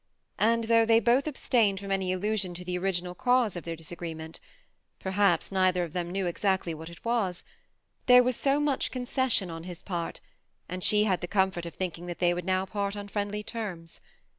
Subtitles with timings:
[0.39, 4.39] And though thej both abstained from anj allusion to the original oauae of their disagreement,—
[4.99, 7.43] perha[i§ neither of them knew exactlj what it was,—
[8.07, 10.19] there was much coacession on his' part,
[10.67, 14.01] and she had the comfort of thinking that thej would now part on friendly terms.